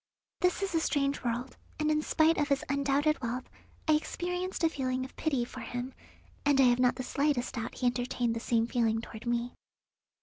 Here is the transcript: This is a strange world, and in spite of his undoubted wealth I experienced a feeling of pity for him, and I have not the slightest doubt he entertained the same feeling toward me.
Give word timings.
This 0.39 0.63
is 0.63 0.73
a 0.73 0.79
strange 0.79 1.23
world, 1.23 1.57
and 1.79 1.91
in 1.91 2.01
spite 2.01 2.39
of 2.39 2.47
his 2.49 2.65
undoubted 2.67 3.21
wealth 3.21 3.47
I 3.87 3.93
experienced 3.93 4.63
a 4.63 4.69
feeling 4.69 5.05
of 5.05 5.15
pity 5.15 5.45
for 5.45 5.59
him, 5.59 5.93
and 6.43 6.59
I 6.59 6.63
have 6.63 6.79
not 6.79 6.95
the 6.95 7.03
slightest 7.03 7.53
doubt 7.53 7.75
he 7.75 7.85
entertained 7.85 8.35
the 8.35 8.39
same 8.39 8.65
feeling 8.65 8.99
toward 9.01 9.27
me. 9.27 9.53